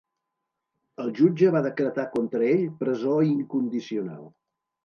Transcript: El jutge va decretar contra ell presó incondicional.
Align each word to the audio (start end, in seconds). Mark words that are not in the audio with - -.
El 1.03 1.11
jutge 1.19 1.51
va 1.57 1.61
decretar 1.67 2.07
contra 2.15 2.47
ell 2.55 2.65
presó 2.83 3.15
incondicional. 3.29 4.29